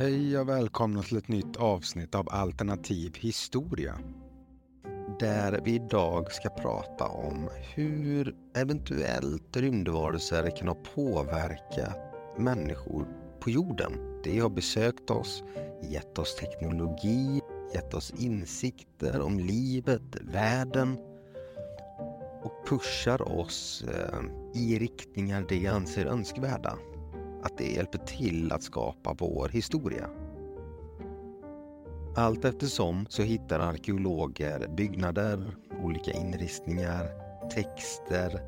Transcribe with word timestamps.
Hej 0.00 0.38
och 0.38 0.48
välkomna 0.48 1.02
till 1.02 1.16
ett 1.16 1.28
nytt 1.28 1.56
avsnitt 1.56 2.14
av 2.14 2.28
Alternativ 2.30 3.14
historia. 3.16 3.98
Där 5.20 5.60
vi 5.64 5.74
idag 5.74 6.32
ska 6.32 6.48
prata 6.48 7.04
om 7.04 7.48
hur 7.74 8.34
eventuellt 8.56 9.56
rymdvarelser 9.56 10.56
kan 10.56 10.68
ha 10.68 10.74
påverkat 10.94 11.96
människor 12.36 13.06
på 13.40 13.50
jorden. 13.50 14.20
Det 14.24 14.38
har 14.38 14.48
besökt 14.48 15.10
oss, 15.10 15.42
gett 15.82 16.18
oss 16.18 16.36
teknologi, 16.36 17.40
gett 17.74 17.94
oss 17.94 18.12
insikter 18.18 19.20
om 19.20 19.38
livet, 19.38 20.16
världen 20.20 20.98
och 22.42 22.68
pushar 22.68 23.38
oss 23.38 23.84
eh, 23.88 24.20
i 24.62 24.78
riktningar 24.78 25.46
de 25.48 25.66
anser 25.66 26.06
önskvärda 26.06 26.78
att 27.42 27.58
det 27.58 27.72
hjälper 27.72 27.98
till 27.98 28.52
att 28.52 28.62
skapa 28.62 29.16
vår 29.18 29.48
historia. 29.48 30.10
Allt 32.16 32.44
eftersom 32.44 33.06
så 33.08 33.22
hittar 33.22 33.60
arkeologer 33.60 34.68
byggnader, 34.76 35.56
olika 35.82 36.12
inristningar, 36.12 37.08
texter 37.50 38.40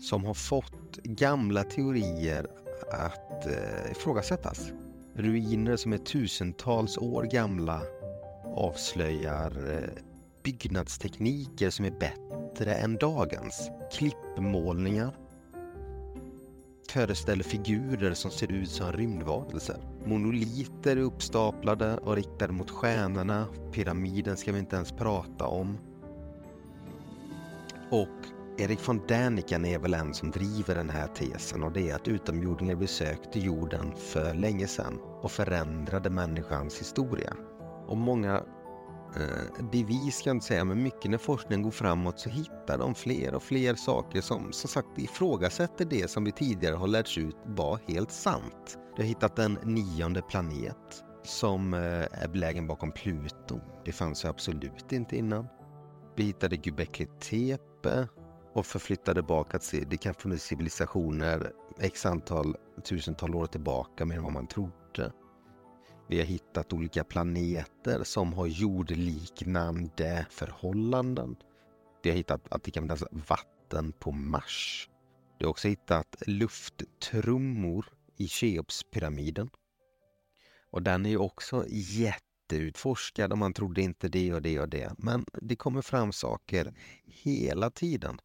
som 0.00 0.24
har 0.24 0.34
fått 0.34 0.96
gamla 1.02 1.64
teorier 1.64 2.46
att 2.90 3.46
eh, 3.46 3.90
ifrågasättas. 3.90 4.72
Ruiner 5.14 5.76
som 5.76 5.92
är 5.92 5.98
tusentals 5.98 6.98
år 6.98 7.22
gamla 7.22 7.82
avslöjar 8.56 9.72
eh, 9.72 10.02
byggnadstekniker 10.42 11.70
som 11.70 11.84
är 11.84 11.90
bättre 11.90 12.74
än 12.74 12.96
dagens. 12.96 13.70
Klippmålningar 13.92 15.21
föreställer 16.92 17.44
figurer 17.44 18.14
som 18.14 18.30
ser 18.30 18.52
ut 18.52 18.70
som 18.70 18.92
rymdvarelser. 18.92 19.76
Monoliter 20.04 20.96
är 20.96 21.00
uppstaplade 21.00 21.96
och 21.96 22.16
riktade 22.16 22.52
mot 22.52 22.70
stjärnorna. 22.70 23.46
Pyramiden 23.72 24.36
ska 24.36 24.52
vi 24.52 24.58
inte 24.58 24.76
ens 24.76 24.92
prata 24.92 25.46
om. 25.46 25.78
Och 27.90 28.08
Erik 28.58 28.88
von 28.88 29.00
Däniken 29.08 29.64
är 29.64 29.78
väl 29.78 29.94
en 29.94 30.14
som 30.14 30.30
driver 30.30 30.74
den 30.74 30.90
här 30.90 31.06
tesen 31.06 31.62
och 31.62 31.72
det 31.72 31.90
är 31.90 31.94
att 31.94 32.08
utomjordingar 32.08 32.76
besökte 32.76 33.40
jorden 33.40 33.92
för 33.96 34.34
länge 34.34 34.66
sedan 34.66 34.98
och 35.20 35.30
förändrade 35.30 36.10
människans 36.10 36.80
historia. 36.80 37.36
Och 37.86 37.96
många 37.96 38.42
Eh, 39.16 39.64
bevis 39.72 40.22
kan 40.22 40.30
jag 40.30 40.36
inte 40.36 40.46
säga, 40.46 40.64
men 40.64 40.82
mycket 40.82 41.10
när 41.10 41.18
forskningen 41.18 41.62
går 41.62 41.70
framåt 41.70 42.20
så 42.20 42.28
hittar 42.28 42.78
de 42.78 42.94
fler 42.94 43.34
och 43.34 43.42
fler 43.42 43.74
saker 43.74 44.20
som 44.20 44.52
som 44.52 44.70
sagt 44.70 44.98
ifrågasätter 44.98 45.84
det 45.84 46.10
som 46.10 46.24
vi 46.24 46.32
tidigare 46.32 46.74
har 46.74 46.86
lärts 46.86 47.18
ut 47.18 47.36
var 47.44 47.80
helt 47.88 48.10
sant. 48.10 48.78
De 48.96 49.02
har 49.02 49.08
hittat 49.08 49.38
en 49.38 49.58
nionde 49.64 50.22
planet 50.22 51.04
som 51.24 51.74
eh, 51.74 51.80
är 52.22 52.28
belägen 52.28 52.66
bakom 52.66 52.92
Pluto. 52.92 53.60
Det 53.84 53.92
fanns 53.92 54.24
ju 54.24 54.28
absolut 54.28 54.92
inte 54.92 55.16
innan. 55.16 55.46
Vi 56.16 56.24
hittade 56.24 56.56
Göbekli 56.62 57.06
Tepe 57.06 58.08
och 58.54 58.66
förflyttade 58.66 59.22
bak 59.22 59.54
att 59.54 59.62
se, 59.62 59.84
det 59.90 59.96
kan 59.96 60.14
funnits 60.14 60.44
civilisationer 60.44 61.52
x 61.78 62.06
antal 62.06 62.56
tusental 62.84 63.34
år 63.34 63.46
tillbaka 63.46 64.04
mer 64.04 64.16
än 64.16 64.22
vad 64.22 64.32
man 64.32 64.46
trodde. 64.46 64.81
Vi 66.12 66.18
har 66.18 66.26
hittat 66.26 66.72
olika 66.72 67.04
planeter 67.04 68.04
som 68.04 68.32
har 68.32 68.46
jordliknande 68.46 70.26
förhållanden. 70.30 71.36
Vi 72.02 72.10
har 72.10 72.16
hittat 72.16 72.52
att 72.52 72.64
det 72.64 72.70
kan 72.70 72.82
finnas 72.82 73.04
vatten 73.10 73.92
på 73.92 74.12
Mars. 74.12 74.88
Vi 75.38 75.44
har 75.44 75.50
också 75.50 75.68
hittat 75.68 76.22
lufttrummor 76.26 77.86
i 78.16 78.28
Cheopspyramiden. 78.28 79.50
Och 80.70 80.82
den 80.82 81.06
är 81.06 81.10
ju 81.10 81.16
också 81.16 81.64
jätteutforskad 81.68 83.32
och 83.32 83.38
man 83.38 83.52
trodde 83.52 83.82
inte 83.82 84.08
det 84.08 84.34
och 84.34 84.42
det 84.42 84.60
och 84.60 84.68
det. 84.68 84.94
Men 84.98 85.24
det 85.32 85.56
kommer 85.56 85.82
fram 85.82 86.12
saker 86.12 86.74
hela 87.04 87.70
tiden. 87.70 88.18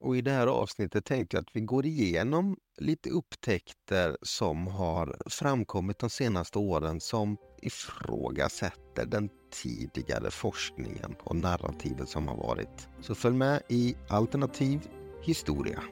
Och 0.00 0.16
i 0.16 0.20
det 0.20 0.30
här 0.30 0.46
avsnittet 0.46 1.04
tänkte 1.04 1.36
jag 1.36 1.42
att 1.42 1.56
vi 1.56 1.60
går 1.60 1.86
igenom 1.86 2.56
lite 2.78 3.10
upptäckter 3.10 4.16
som 4.22 4.66
har 4.66 5.16
framkommit 5.26 5.98
de 5.98 6.10
senaste 6.10 6.58
åren 6.58 7.00
som 7.00 7.36
ifrågasätter 7.62 9.06
den 9.06 9.28
tidigare 9.50 10.30
forskningen 10.30 11.14
och 11.20 11.36
narrativet 11.36 12.08
som 12.08 12.28
har 12.28 12.36
varit. 12.36 12.88
Så 13.00 13.14
följ 13.14 13.36
med 13.36 13.62
i 13.68 13.96
Alternativ 14.08 14.88
historia. 15.22 15.82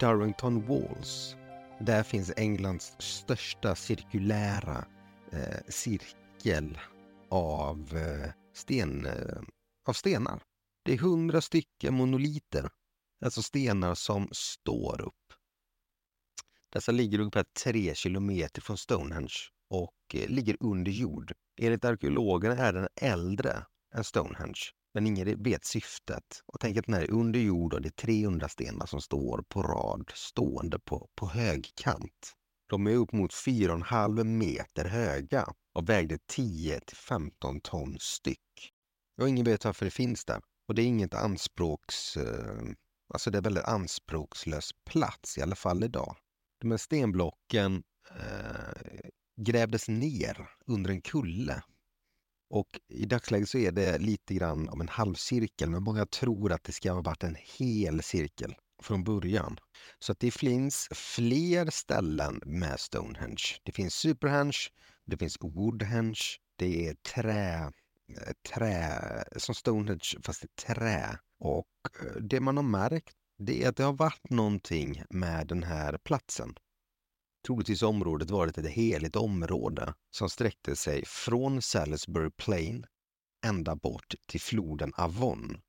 Darrington 0.00 0.66
Walls 0.66 1.36
där 1.80 2.02
finns 2.02 2.32
Englands 2.36 2.96
största 2.98 3.74
cirkulära 3.74 4.84
eh, 5.32 5.60
cirkel 5.68 6.78
av, 7.30 7.96
eh, 7.96 8.30
sten, 8.54 9.06
eh, 9.06 9.42
av 9.88 9.92
stenar. 9.92 10.42
Det 10.84 10.92
är 10.92 10.98
hundra 10.98 11.40
stycken 11.40 11.94
monoliter, 11.94 12.70
alltså 13.24 13.42
stenar 13.42 13.94
som 13.94 14.28
står 14.32 15.00
upp. 15.00 15.14
Dessa 16.72 16.92
ligger 16.92 17.18
ungefär 17.18 17.46
tre 17.64 17.94
kilometer 17.94 18.60
från 18.62 18.78
Stonehenge 18.78 19.36
och 19.70 20.14
eh, 20.14 20.28
ligger 20.28 20.56
under 20.60 20.92
jord. 20.92 21.32
Enligt 21.60 21.84
arkeologerna 21.84 22.56
är 22.56 22.72
den 22.72 22.88
äldre 23.00 23.66
än 23.94 24.04
Stonehenge. 24.04 24.60
Men 24.96 25.06
ingen 25.06 25.42
vet 25.42 25.64
syftet. 25.64 26.42
Och 26.46 26.60
tänk 26.60 26.76
att 26.76 26.86
den 26.86 26.94
är 26.94 27.10
under 27.10 27.40
jord 27.40 27.74
och 27.74 27.82
det 27.82 27.88
är 27.88 28.06
300 28.06 28.48
stenar 28.48 28.86
som 28.86 29.00
står 29.00 29.44
på 29.48 29.62
rad, 29.62 30.12
stående 30.14 30.78
på, 30.78 31.08
på 31.14 31.28
högkant. 31.28 32.32
De 32.68 32.86
är 32.86 32.94
upp 32.94 33.12
mot 33.12 33.32
4,5 33.32 34.24
meter 34.24 34.84
höga 34.84 35.46
och 35.74 35.88
vägde 35.88 36.18
10 36.26 36.80
till 36.80 36.96
15 36.96 37.60
ton 37.60 37.96
styck. 38.00 38.72
Och 39.20 39.28
ingen 39.28 39.44
vet 39.44 39.64
varför 39.64 39.84
det 39.84 39.90
finns 39.90 40.24
där. 40.24 40.40
Och 40.68 40.74
det 40.74 40.82
är 40.82 40.86
inget 40.86 41.14
anspråks... 41.14 42.16
Eh, 42.16 42.62
alltså 43.14 43.30
det 43.30 43.38
är 43.38 43.42
väldigt 43.42 43.64
anspråkslös 43.64 44.70
plats, 44.90 45.38
i 45.38 45.42
alla 45.42 45.56
fall 45.56 45.84
idag. 45.84 46.16
De 46.60 46.70
här 46.70 46.78
stenblocken 46.78 47.82
eh, 48.10 49.10
grävdes 49.40 49.88
ner 49.88 50.48
under 50.66 50.90
en 50.90 51.02
kulle 51.02 51.62
och 52.50 52.80
i 52.88 53.04
dagsläget 53.04 53.48
så 53.48 53.58
är 53.58 53.72
det 53.72 53.98
lite 53.98 54.34
grann 54.34 54.68
av 54.68 54.80
en 54.80 54.88
halvcirkel, 54.88 55.70
men 55.70 55.82
många 55.82 56.06
tror 56.06 56.52
att 56.52 56.64
det 56.64 56.72
ska 56.72 56.92
ha 56.92 57.02
varit 57.02 57.22
en 57.22 57.36
hel 57.58 58.02
cirkel 58.02 58.54
från 58.82 59.04
början. 59.04 59.58
Så 59.98 60.12
att 60.12 60.20
det 60.20 60.30
finns 60.30 60.88
fler 60.92 61.70
ställen 61.70 62.40
med 62.46 62.80
Stonehenge. 62.80 63.42
Det 63.62 63.72
finns 63.72 63.94
Superhenge, 63.94 64.58
det 65.04 65.16
finns 65.16 65.36
Woodhenge, 65.40 66.20
det 66.56 66.88
är 66.88 66.94
trä, 66.94 67.72
eh, 68.08 68.32
trä 68.54 69.24
som 69.36 69.54
Stonehenge 69.54 70.14
fast 70.22 70.44
i 70.44 70.48
trä. 70.66 71.18
Och 71.38 71.66
eh, 72.00 72.20
det 72.20 72.40
man 72.40 72.56
har 72.56 72.64
märkt 72.64 73.16
det 73.38 73.64
är 73.64 73.68
att 73.68 73.76
det 73.76 73.84
har 73.84 73.92
varit 73.92 74.30
någonting 74.30 75.02
med 75.10 75.46
den 75.46 75.62
här 75.62 75.98
platsen 76.04 76.54
troligtvis 77.46 77.82
området 77.82 78.30
varit 78.30 78.58
ett 78.58 78.66
heligt 78.66 79.16
område 79.16 79.94
som 80.10 80.30
sträckte 80.30 80.76
sig 80.76 81.04
från 81.06 81.62
Salisbury 81.62 82.30
Plain 82.30 82.86
ända 83.44 83.76
bort 83.76 84.14
till 84.26 84.40
floden 84.40 84.92
Avon. 84.96 85.60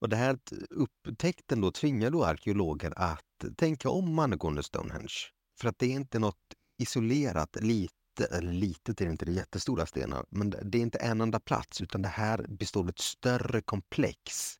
Och 0.00 0.08
det 0.08 0.16
här 0.16 0.38
upptäckten 0.70 1.60
då 1.60 1.70
tvingar 1.70 2.10
då 2.10 2.24
arkeologer 2.24 2.92
att 2.96 3.56
tänka 3.56 3.90
om 3.90 4.18
angående 4.18 4.62
Stonehenge. 4.62 5.14
För 5.60 5.68
att 5.68 5.78
det 5.78 5.86
är 5.86 5.96
inte 5.96 6.18
något 6.18 6.54
isolerat, 6.78 7.56
lite, 7.60 8.24
eller 8.30 8.52
litet 8.52 9.00
är 9.00 9.04
det 9.04 9.10
inte, 9.10 9.24
det 9.24 9.32
är 9.32 9.36
jättestora 9.36 9.86
stenar, 9.86 10.24
men 10.30 10.50
det 10.50 10.78
är 10.78 10.82
inte 10.82 10.98
en 10.98 11.20
enda 11.20 11.40
plats 11.40 11.80
utan 11.80 12.02
det 12.02 12.08
här 12.08 12.46
består 12.48 12.80
av 12.80 12.88
ett 12.88 12.98
större 12.98 13.60
komplex 13.62 14.54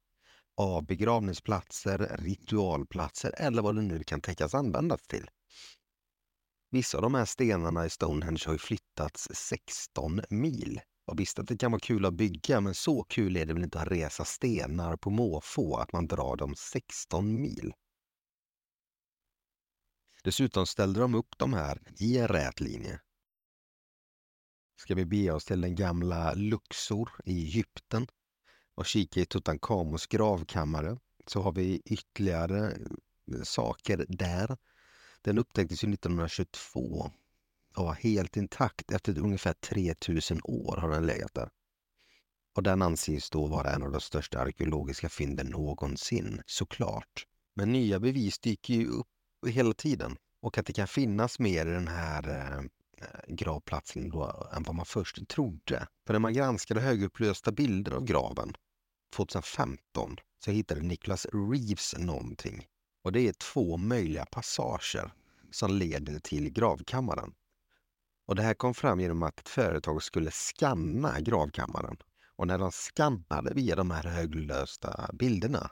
av 0.56 0.86
begravningsplatser, 0.86 2.16
ritualplatser 2.18 3.34
eller 3.36 3.62
vad 3.62 3.74
det 3.74 3.82
nu 3.82 4.04
kan 4.04 4.20
tänkas 4.20 4.54
användas 4.54 5.02
till. 5.02 5.30
Vissa 6.72 6.98
av 6.98 7.02
de 7.02 7.14
här 7.14 7.24
stenarna 7.24 7.86
i 7.86 7.90
Stonehenge 7.90 8.42
har 8.46 8.52
ju 8.52 8.58
flyttats 8.58 9.28
16 9.34 10.20
mil. 10.30 10.80
Och 11.06 11.20
visst 11.20 11.38
att 11.38 11.48
det 11.48 11.56
kan 11.56 11.72
vara 11.72 11.80
kul 11.80 12.04
att 12.04 12.14
bygga, 12.14 12.60
men 12.60 12.74
så 12.74 13.04
kul 13.04 13.36
är 13.36 13.46
det 13.46 13.52
väl 13.52 13.62
inte 13.62 13.80
att 13.80 13.88
resa 13.88 14.24
stenar 14.24 14.96
på 14.96 15.10
måfå, 15.10 15.76
att 15.76 15.92
man 15.92 16.06
drar 16.06 16.36
dem 16.36 16.54
16 16.56 17.40
mil. 17.40 17.72
Dessutom 20.24 20.66
ställde 20.66 21.00
de 21.00 21.14
upp 21.14 21.38
de 21.38 21.52
här 21.52 21.82
i 21.98 22.18
en 22.18 22.28
rät 22.28 22.60
linje. 22.60 23.00
Ska 24.76 24.94
vi 24.94 25.04
bege 25.04 25.30
oss 25.30 25.44
till 25.44 25.60
den 25.60 25.74
gamla 25.74 26.34
Luxor 26.34 27.10
i 27.24 27.42
Egypten 27.42 28.06
och 28.74 28.86
kika 28.86 29.20
i 29.20 29.26
Tutankhamons 29.26 30.06
gravkammare 30.06 30.98
så 31.26 31.42
har 31.42 31.52
vi 31.52 31.82
ytterligare 31.84 32.70
eh, 32.70 33.42
saker 33.42 34.06
där 34.08 34.56
den 35.22 35.38
upptäcktes 35.38 35.84
1922 35.84 37.10
och 37.76 37.84
var 37.84 37.94
helt 37.94 38.36
intakt. 38.36 38.92
Efter 38.92 39.18
ungefär 39.18 39.52
3000 39.52 40.40
år 40.44 40.76
har 40.76 40.90
den 40.90 41.06
legat 41.06 41.34
där. 41.34 41.50
Och 42.54 42.62
den 42.62 42.82
anses 42.82 43.30
då 43.30 43.46
vara 43.46 43.70
en 43.70 43.82
av 43.82 43.92
de 43.92 44.00
största 44.00 44.40
arkeologiska 44.40 45.08
fynden 45.08 45.46
någonsin, 45.46 46.42
såklart. 46.46 47.26
Men 47.54 47.72
nya 47.72 48.00
bevis 48.00 48.38
dyker 48.38 48.74
ju 48.74 48.86
upp 48.86 49.06
hela 49.46 49.74
tiden. 49.74 50.16
Och 50.40 50.58
att 50.58 50.66
det 50.66 50.72
kan 50.72 50.88
finnas 50.88 51.38
mer 51.38 51.66
i 51.66 51.70
den 51.70 51.88
här 51.88 52.28
eh, 52.28 52.64
gravplatsen 53.28 54.10
då 54.10 54.48
än 54.56 54.62
vad 54.62 54.74
man 54.74 54.86
först 54.86 55.28
trodde. 55.28 55.86
För 56.06 56.14
när 56.14 56.20
man 56.20 56.32
granskade 56.32 56.80
högupplösta 56.80 57.52
bilder 57.52 57.92
av 57.92 58.04
graven 58.04 58.54
2015 59.16 60.16
så 60.44 60.50
hittade 60.50 60.80
Nicholas 60.80 61.26
Reeves 61.32 61.94
någonting. 61.98 62.66
Och 63.02 63.12
det 63.12 63.28
är 63.28 63.32
två 63.32 63.76
möjliga 63.76 64.26
passager 64.26 65.12
som 65.50 65.74
leder 65.74 66.18
till 66.18 66.50
gravkammaren. 66.50 67.34
Och 68.26 68.34
det 68.34 68.42
här 68.42 68.54
kom 68.54 68.74
fram 68.74 69.00
genom 69.00 69.22
att 69.22 69.40
ett 69.40 69.48
företag 69.48 70.02
skulle 70.02 70.30
skanna 70.30 71.20
gravkammaren. 71.20 71.96
Och 72.36 72.46
när 72.46 72.58
de 72.58 72.72
skannade 72.72 73.54
via 73.54 73.76
de 73.76 73.90
här 73.90 74.04
höglösta 74.04 75.10
bilderna 75.12 75.70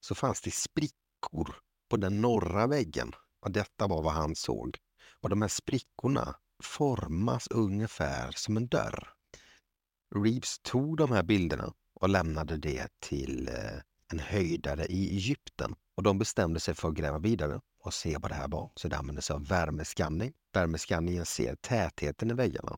så 0.00 0.14
fanns 0.14 0.40
det 0.40 0.50
sprickor 0.50 1.56
på 1.90 1.96
den 1.96 2.20
norra 2.20 2.66
väggen. 2.66 3.12
Och 3.40 3.50
detta 3.50 3.86
var 3.86 4.02
vad 4.02 4.12
han 4.12 4.36
såg. 4.36 4.78
Och 5.20 5.28
de 5.28 5.42
här 5.42 5.48
sprickorna 5.48 6.36
formas 6.62 7.48
ungefär 7.50 8.32
som 8.32 8.56
en 8.56 8.66
dörr. 8.66 9.08
Reeves 10.14 10.58
tog 10.62 10.96
de 10.96 11.12
här 11.12 11.22
bilderna 11.22 11.72
och 11.94 12.08
lämnade 12.08 12.56
det 12.56 12.88
till 13.00 13.48
eh, 13.48 13.80
en 14.12 14.18
höjdare 14.18 14.86
i 14.86 15.16
Egypten. 15.16 15.74
Och 15.96 16.02
de 16.02 16.18
bestämde 16.18 16.60
sig 16.60 16.74
för 16.74 16.88
att 16.88 16.94
gräva 16.94 17.18
vidare 17.18 17.60
och 17.84 17.94
se 17.94 18.16
vad 18.18 18.30
det 18.30 18.34
här 18.34 18.48
var. 18.48 18.72
Så 18.76 18.88
de 18.88 18.96
använde 18.96 19.22
sig 19.22 19.34
av 19.34 19.46
värmeskanning. 19.46 20.32
Värmeskanningen 20.52 21.26
ser 21.26 21.54
tätheten 21.54 22.30
i 22.30 22.34
väggarna. 22.34 22.76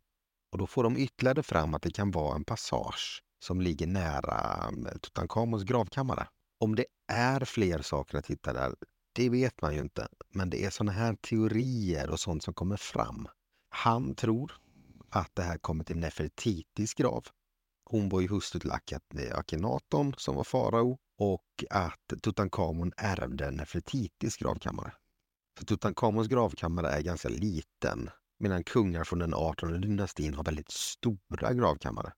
Och 0.52 0.58
då 0.58 0.66
får 0.66 0.84
de 0.84 0.96
ytterligare 0.96 1.42
fram 1.42 1.74
att 1.74 1.82
det 1.82 1.90
kan 1.90 2.10
vara 2.10 2.34
en 2.34 2.44
passage 2.44 3.22
som 3.44 3.60
ligger 3.60 3.86
nära 3.86 4.68
mm, 4.68 4.98
Tutankhamons 4.98 5.62
gravkammare. 5.62 6.28
Om 6.60 6.74
det 6.74 6.86
är 7.12 7.44
fler 7.44 7.82
saker 7.82 8.18
att 8.18 8.26
hitta 8.26 8.52
där, 8.52 8.74
det 9.12 9.28
vet 9.28 9.62
man 9.62 9.74
ju 9.74 9.80
inte. 9.80 10.08
Men 10.30 10.50
det 10.50 10.64
är 10.64 10.70
sådana 10.70 10.92
här 10.92 11.14
teorier 11.14 12.10
och 12.10 12.20
sånt 12.20 12.42
som 12.42 12.54
kommer 12.54 12.76
fram. 12.76 13.28
Han 13.68 14.14
tror 14.14 14.52
att 15.10 15.30
det 15.34 15.42
här 15.42 15.58
kommer 15.58 15.84
till 15.84 15.96
Nefertitis 15.96 16.94
grav. 16.94 17.26
Hon 17.84 18.08
var 18.08 18.20
ju 18.20 18.28
hustru 18.28 18.60
till 18.60 18.72
Akhenaton 19.32 20.14
som 20.18 20.34
var 20.34 20.44
farao 20.44 20.98
och 21.18 21.64
att 21.70 22.22
Tutankhamon 22.22 22.92
ärvde 22.96 23.50
Nefertitis 23.50 24.36
gravkammare. 24.36 24.92
För 25.58 25.64
Tutankhamons 25.64 26.28
gravkammare 26.28 26.88
är 26.88 27.02
ganska 27.02 27.28
liten 27.28 28.10
medan 28.38 28.64
kungar 28.64 29.04
från 29.04 29.18
den 29.18 29.34
18 29.34 29.80
dynastin 29.80 30.34
har 30.34 30.44
väldigt 30.44 30.70
stora 30.70 31.52
gravkammare. 31.52 32.12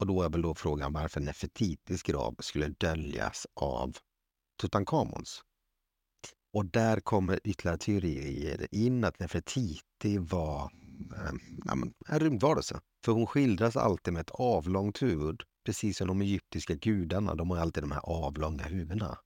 Och 0.00 0.06
då 0.06 0.22
är 0.22 0.28
väl 0.28 0.42
då 0.42 0.54
frågan 0.54 0.92
varför 0.92 1.20
Nefertitis 1.20 2.02
grav 2.02 2.36
skulle 2.38 2.68
döljas 2.68 3.46
av 3.54 3.96
Tutankhamons. 4.60 5.42
Och 6.52 6.66
där 6.66 7.00
kommer 7.00 7.40
ytterligare 7.44 7.78
teorier 7.78 8.66
in 8.70 9.04
att 9.04 9.18
Nefertiti 9.18 10.18
var 10.18 10.70
eh, 11.16 11.32
en 12.08 12.20
rymdvarelse. 12.20 12.80
För 13.04 13.12
hon 13.12 13.26
skildras 13.26 13.76
alltid 13.76 14.12
med 14.12 14.20
ett 14.20 14.30
avlångt 14.30 15.02
huvud 15.02 15.42
Precis 15.64 15.96
som 15.96 16.06
de 16.06 16.22
egyptiska 16.22 16.74
gudarna, 16.74 17.34
de 17.34 17.50
har 17.50 17.58
alltid 17.58 17.82
de 17.82 17.92
här 17.92 18.00
avlånga 18.04 18.62
huvudena. 18.62 19.18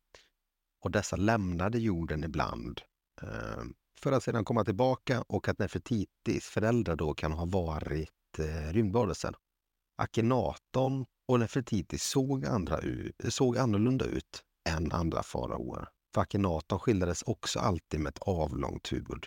Och 0.81 0.91
dessa 0.91 1.17
lämnade 1.17 1.79
jorden 1.79 2.25
ibland 2.25 2.81
eh, 3.23 3.65
för 4.01 4.13
att 4.13 4.23
sedan 4.23 4.45
komma 4.45 4.65
tillbaka 4.65 5.25
och 5.29 5.49
att 5.49 5.59
Nefertitis 5.59 6.45
föräldrar 6.45 6.97
då 6.97 7.15
kan 7.15 7.33
ha 7.33 7.45
varit 7.45 8.39
eh, 8.39 8.73
rymdvarelser. 8.73 9.35
Akenaton 9.97 11.07
och 11.29 11.41
Nefertiti 11.41 11.99
såg, 11.99 12.45
andra, 12.45 12.81
såg 13.29 13.59
annorlunda 13.59 14.05
ut 14.05 14.45
än 14.69 14.93
andra 14.93 15.23
faraoer. 15.23 15.89
För 16.15 16.21
Akenaton 16.21 16.79
skildrades 16.79 17.23
också 17.23 17.59
alltid 17.59 18.01
med 18.01 18.11
ett 18.11 18.19
avlångt 18.19 18.93
huvud. 18.93 19.27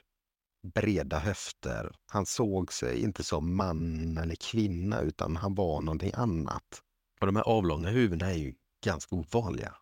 Breda 0.74 1.20
höfter. 1.20 1.96
Han 2.12 2.26
såg 2.26 2.74
sig 2.74 3.02
inte 3.02 3.24
som 3.24 3.56
man 3.56 4.18
eller 4.18 4.36
kvinna 4.36 5.02
utan 5.02 5.36
han 5.36 5.56
var 5.56 5.82
någonting 5.82 6.12
annat. 6.14 6.82
Och 7.22 7.28
de 7.28 7.36
här 7.36 7.44
avlånga 7.44 7.90
huvudena 7.90 8.32
är 8.32 8.38
ju 8.38 8.54
ganska 8.86 9.16
ovanliga. 9.16 9.76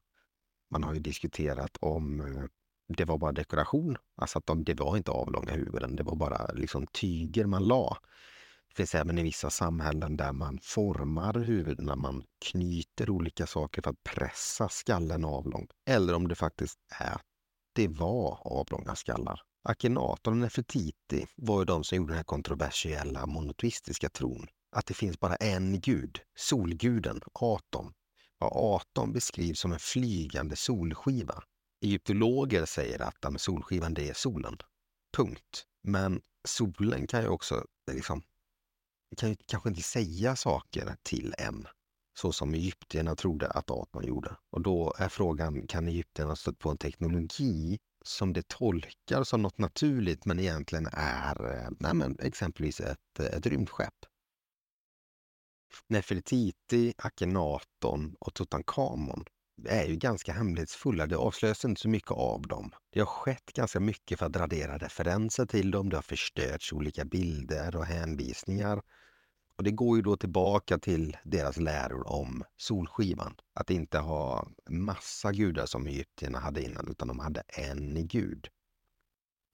Man 0.71 0.83
har 0.83 0.93
ju 0.93 0.99
diskuterat 0.99 1.77
om 1.79 2.21
eh, 2.21 2.43
det 2.87 3.05
var 3.05 3.17
bara 3.17 3.31
dekoration, 3.31 3.97
alltså 4.15 4.37
att 4.37 4.45
de, 4.45 4.63
det 4.63 4.79
var 4.79 4.97
inte 4.97 5.11
avlånga 5.11 5.51
huvuden, 5.51 5.95
det 5.95 6.03
var 6.03 6.15
bara 6.15 6.47
liksom 6.53 6.87
tyger 6.87 7.45
man 7.45 7.63
la. 7.63 7.97
Det 8.67 8.75
finns 8.75 8.95
även 8.95 9.17
i 9.17 9.23
vissa 9.23 9.49
samhällen 9.49 10.17
där 10.17 10.33
man 10.33 10.59
formar 10.61 11.33
huvudena, 11.33 11.95
man 11.95 12.23
knyter 12.45 13.09
olika 13.09 13.47
saker 13.47 13.81
för 13.81 13.89
att 13.89 14.03
pressa 14.03 14.69
skallen 14.69 15.25
avlång. 15.25 15.67
Eller 15.89 16.15
om 16.15 16.27
det 16.27 16.35
faktiskt 16.35 16.79
är, 16.99 17.21
det 17.73 17.87
var 17.87 18.39
avlånga 18.41 18.95
skallar. 18.95 19.41
Akhenaton 19.63 20.33
och 20.33 20.37
Nefertiti 20.37 21.27
var 21.35 21.59
ju 21.59 21.65
de 21.65 21.83
som 21.83 21.95
gjorde 21.95 22.11
den 22.11 22.17
här 22.17 22.23
kontroversiella 22.23 23.25
monoteistiska 23.25 24.09
tron 24.09 24.47
att 24.71 24.85
det 24.85 24.93
finns 24.93 25.19
bara 25.19 25.35
en 25.35 25.81
gud, 25.81 26.19
solguden, 26.35 27.21
Atom. 27.33 27.93
Och 28.39 28.75
Atom 28.75 29.13
beskrivs 29.13 29.59
som 29.59 29.73
en 29.73 29.79
flygande 29.79 30.55
solskiva. 30.55 31.43
Egyptologer 31.81 32.65
säger 32.65 33.01
att 33.01 33.41
solskivan 33.41 33.93
det 33.93 34.09
är 34.09 34.13
solen. 34.13 34.57
Punkt. 35.17 35.65
Men 35.83 36.21
solen 36.47 37.07
kan 37.07 37.21
ju 37.21 37.27
också 37.27 37.55
eh, 37.89 37.95
liksom, 37.95 38.23
kan 39.17 39.29
ju 39.29 39.35
kanske 39.45 39.69
inte 39.69 39.81
säga 39.81 40.35
saker 40.35 40.95
till 41.03 41.33
en 41.37 41.67
så 42.19 42.31
som 42.31 42.53
egyptierna 42.53 43.15
trodde 43.15 43.47
att 43.47 43.71
Atom 43.71 44.03
gjorde. 44.03 44.35
Och 44.49 44.61
då 44.61 44.93
är 44.97 45.09
frågan, 45.09 45.67
kan 45.67 45.87
egyptierna 45.87 46.35
stött 46.35 46.59
på 46.59 46.69
en 46.69 46.77
teknologi 46.77 47.79
som 48.05 48.33
det 48.33 48.47
tolkar 48.47 49.23
som 49.23 49.41
något 49.41 49.57
naturligt 49.57 50.25
men 50.25 50.39
egentligen 50.39 50.87
är 50.91 51.53
eh, 51.53 51.69
nej 51.79 51.93
men, 51.93 52.17
exempelvis 52.19 52.79
ett, 52.79 53.19
eh, 53.19 53.25
ett 53.25 53.45
rymdskepp? 53.45 54.05
Nefertiti, 55.87 56.93
Akhenaton 56.97 58.15
och 58.19 58.33
Tutankhamon 58.33 59.25
är 59.65 59.85
ju 59.85 59.95
ganska 59.95 60.33
hemlighetsfulla. 60.33 61.07
Det 61.07 61.17
avslöjas 61.17 61.65
inte 61.65 61.81
så 61.81 61.89
mycket 61.89 62.11
av 62.11 62.41
dem. 62.41 62.71
Det 62.93 62.99
har 62.99 63.05
skett 63.05 63.45
ganska 63.53 63.79
mycket 63.79 64.19
för 64.19 64.25
att 64.25 64.35
radera 64.35 64.77
referenser 64.77 65.45
till 65.45 65.71
dem. 65.71 65.89
Det 65.89 65.97
har 65.97 66.01
förstörts 66.01 66.73
olika 66.73 67.05
bilder 67.05 67.75
och 67.75 67.85
hänvisningar. 67.85 68.81
Och 69.57 69.63
Det 69.63 69.71
går 69.71 69.97
ju 69.97 70.01
då 70.03 70.17
tillbaka 70.17 70.77
till 70.77 71.17
deras 71.23 71.57
läror 71.57 72.07
om 72.07 72.43
solskivan. 72.57 73.35
Att 73.53 73.69
inte 73.69 73.99
ha 73.99 74.47
massa 74.69 75.31
gudar 75.31 75.65
som 75.65 75.87
egyptierna 75.87 76.39
hade 76.39 76.63
innan, 76.63 76.87
utan 76.87 77.07
de 77.07 77.19
hade 77.19 77.43
en 77.47 78.07
gud. 78.07 78.47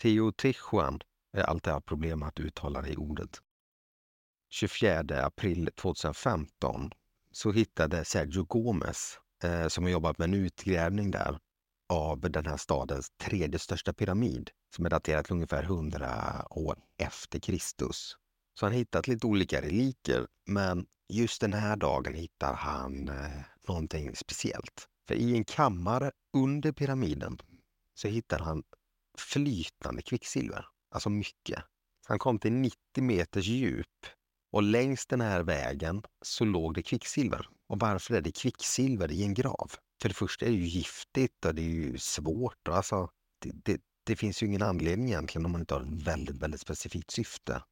Teotihuan, 0.02 1.00
är 1.34 1.44
alltid 1.44 1.74
haft 1.74 1.86
problem 1.86 2.24
att 2.24 2.40
uttala 2.40 2.82
det 2.82 2.90
i 2.90 2.98
ordet. 2.98 3.42
24 4.56 5.26
april 5.26 5.70
2015 5.76 6.92
så 7.32 7.52
hittade 7.52 8.06
Sergio 8.06 8.44
Gomez, 8.44 9.20
eh, 9.44 9.68
som 9.68 9.84
har 9.84 9.92
jobbat 9.92 10.18
med 10.18 10.26
en 10.26 10.34
utgrävning 10.34 11.12
där, 11.12 11.40
av 11.90 12.20
den 12.20 12.46
här 12.46 12.58
stadens 12.58 13.10
tredje 13.18 13.60
största 13.60 13.94
pyramid 13.94 14.50
som 14.76 14.86
är 14.86 14.90
daterad 14.90 15.26
till 15.26 15.34
ungefär 15.34 15.64
100 15.64 16.46
år 16.50 16.80
efter 16.98 17.40
Kristus. 17.40 18.18
Så 18.60 18.66
han 18.66 18.74
har 18.74 18.80
hittat 18.80 19.08
lite 19.08 19.28
olika 19.28 19.62
reliker, 19.62 20.28
men 20.46 20.86
just 21.10 21.42
den 21.42 21.54
här 21.54 21.76
dagen 21.76 22.14
hittar 22.14 22.54
han 22.54 23.10
eh, 23.10 23.42
någonting 23.68 24.16
speciellt. 24.16 24.88
För 25.08 25.16
i 25.16 25.36
en 25.36 25.44
kammare 25.44 26.12
under 26.34 26.72
pyramiden 26.72 27.38
så 27.94 28.08
hittar 28.08 28.40
han 28.40 28.64
flytande 29.18 30.02
kvicksilver, 30.02 30.66
alltså 30.92 31.10
mycket. 31.10 31.64
Han 32.08 32.20
kom 32.20 32.40
till 32.40 32.54
90 32.54 32.78
meters 33.04 33.46
djup 33.46 34.06
och 34.56 34.64
längs 34.64 35.06
den 35.06 35.22
här 35.22 35.44
vägen 35.44 36.02
så 36.22 36.46
låg 36.46 36.74
det 36.74 36.84
kvicksilver. 36.84 37.48
Och 37.70 37.80
varför 37.80 38.16
är 38.16 38.22
det 38.22 38.32
kvicksilver 38.32 39.12
i 39.12 39.24
en 39.24 39.34
grav? 39.34 39.72
För 40.02 40.10
det 40.10 40.16
första 40.16 40.46
är 40.46 40.50
det 40.50 40.56
ju 40.56 40.68
giftigt 40.68 41.46
och 41.46 41.56
det 41.56 41.62
är 41.62 41.70
ju 41.70 41.98
svårt. 41.98 42.68
Alltså, 42.70 43.10
det, 43.42 43.52
det, 43.66 43.82
det 44.04 44.16
finns 44.16 44.44
ju 44.44 44.48
ingen 44.48 44.62
anledning 44.62 45.08
egentligen 45.08 45.46
om 45.46 45.52
man 45.52 45.62
inte 45.62 45.74
har 45.74 45.82
ett 45.82 46.08
väldigt, 46.08 46.38
väldigt 46.38 46.62
specifikt 46.62 47.12
syfte. 47.12 47.64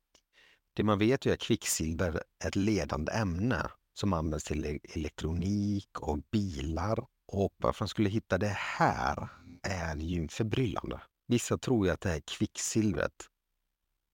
Det 0.74 0.84
man 0.84 1.00
vet 1.00 1.26
är 1.26 1.34
att 1.34 1.40
kvicksilver 1.40 2.22
är 2.44 2.48
ett 2.48 2.56
ledande 2.56 3.12
ämne 3.12 3.70
som 3.94 4.14
används 4.14 4.46
till 4.46 4.80
elektronik 4.96 6.00
och 6.00 6.20
bilar. 6.32 7.00
Och 7.28 7.54
varför 7.58 7.84
man 7.84 7.90
skulle 7.90 8.10
hitta 8.10 8.38
det 8.38 8.58
här 8.58 9.28
är 9.64 9.96
ju 9.96 10.28
förbryllande. 10.28 11.02
Vissa 11.28 11.58
tror 11.58 11.86
ju 11.86 11.94
att 11.94 12.02
det 12.02 12.10
här 12.10 12.22
kvicksilvret 12.28 13.30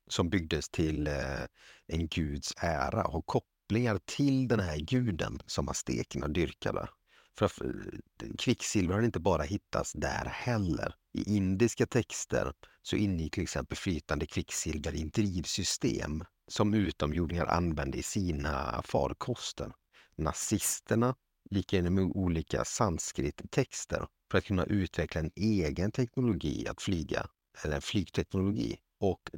som 0.10 0.30
byggdes 0.30 0.70
till 0.70 1.08
eh, 1.08 1.44
en 1.88 2.08
guds 2.08 2.54
ära 2.58 3.04
och 3.04 3.26
kopplingar 3.26 4.00
till 4.06 4.48
den 4.48 4.60
här 4.60 4.78
guden 4.78 5.40
som 5.46 5.70
aztekerna 5.70 6.28
dyrkade. 6.28 6.90
För 7.38 7.46
att, 7.46 7.62
eh, 7.62 8.30
kvicksilver 8.38 8.94
har 8.94 9.02
inte 9.02 9.20
bara 9.20 9.44
hittats 9.44 9.94
där 9.94 10.26
heller. 10.26 10.96
I 11.14 11.36
indiska 11.36 11.86
texter 11.86 12.54
så 12.82 12.96
ingick 12.96 13.34
till 13.34 13.44
exempel 13.44 13.78
flytande 13.78 14.26
kvicksilver 14.26 14.96
i 14.96 15.04
drivsystem 15.04 16.24
som 16.48 16.74
utomjordingar 16.74 17.46
använde 17.46 17.98
i 17.98 18.04
sina 18.04 18.82
farkoster. 18.86 19.72
Nazisterna 20.16 21.16
gick 21.50 21.74
igenom 21.74 22.12
olika 22.12 22.66
sanskrittexter 22.66 24.08
för 24.32 24.38
att 24.38 24.46
kunna 24.46 24.66
utveckla 24.66 25.22
en 25.22 25.32
egen 25.36 25.92
teknologi 25.92 26.68
att 26.68 26.82
flyga, 26.82 27.28
eller 27.64 27.76
en 27.76 27.82
flygteknologi. 27.82 28.78
Och 29.00 29.30